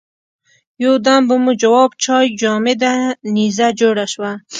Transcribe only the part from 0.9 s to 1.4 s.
دم به